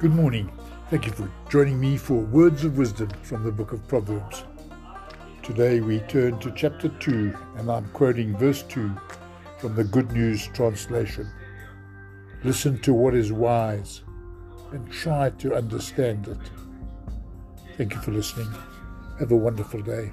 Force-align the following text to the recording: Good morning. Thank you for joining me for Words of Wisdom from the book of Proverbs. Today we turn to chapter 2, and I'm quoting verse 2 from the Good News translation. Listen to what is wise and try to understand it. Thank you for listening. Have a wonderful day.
Good 0.00 0.14
morning. 0.14 0.50
Thank 0.88 1.04
you 1.04 1.12
for 1.12 1.30
joining 1.50 1.78
me 1.78 1.98
for 1.98 2.14
Words 2.14 2.64
of 2.64 2.78
Wisdom 2.78 3.10
from 3.22 3.44
the 3.44 3.52
book 3.52 3.72
of 3.72 3.86
Proverbs. 3.86 4.44
Today 5.42 5.80
we 5.80 5.98
turn 5.98 6.38
to 6.38 6.50
chapter 6.52 6.88
2, 6.88 7.36
and 7.58 7.70
I'm 7.70 7.86
quoting 7.90 8.34
verse 8.38 8.62
2 8.62 8.90
from 9.58 9.76
the 9.76 9.84
Good 9.84 10.10
News 10.12 10.46
translation. 10.54 11.28
Listen 12.44 12.78
to 12.78 12.94
what 12.94 13.14
is 13.14 13.30
wise 13.30 14.00
and 14.72 14.90
try 14.90 15.28
to 15.36 15.54
understand 15.54 16.28
it. 16.28 16.50
Thank 17.76 17.92
you 17.92 18.00
for 18.00 18.12
listening. 18.12 18.48
Have 19.18 19.32
a 19.32 19.36
wonderful 19.36 19.82
day. 19.82 20.12